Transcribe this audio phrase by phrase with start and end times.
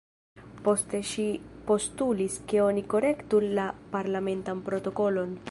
[0.67, 1.25] Poste ŝi
[1.67, 5.39] postulis, ke oni korektu la parlamentan protokolon.